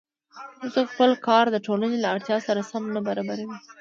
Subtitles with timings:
[0.61, 3.55] هېڅوک خپل کار د ټولنې له اړتیا سره سم نه برابروي